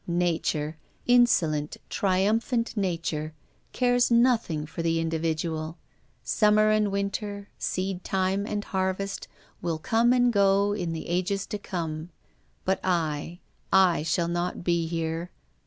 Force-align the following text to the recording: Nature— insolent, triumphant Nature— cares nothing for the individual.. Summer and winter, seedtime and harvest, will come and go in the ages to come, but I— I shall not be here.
Nature— 0.07 0.79
insolent, 1.19 1.77
triumphant 1.87 2.75
Nature— 2.75 3.35
cares 3.71 4.09
nothing 4.09 4.65
for 4.65 4.81
the 4.81 4.99
individual.. 4.99 5.77
Summer 6.23 6.71
and 6.71 6.91
winter, 6.91 7.49
seedtime 7.59 8.47
and 8.47 8.63
harvest, 8.63 9.27
will 9.61 9.77
come 9.77 10.11
and 10.11 10.33
go 10.33 10.73
in 10.73 10.91
the 10.93 11.07
ages 11.07 11.45
to 11.45 11.59
come, 11.59 12.09
but 12.65 12.79
I— 12.83 13.41
I 13.71 14.01
shall 14.01 14.27
not 14.27 14.63
be 14.63 14.87
here. 14.87 15.29